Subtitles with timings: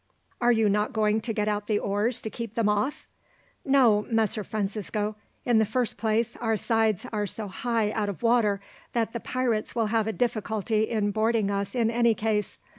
[0.41, 3.07] "Are you not going to get out the oars to keep them off?"
[3.63, 5.15] "No, Messer Francisco.
[5.45, 8.59] In the first place, our sides are so high out of water
[8.93, 12.57] that the pirates will have a difficulty in boarding us in any case.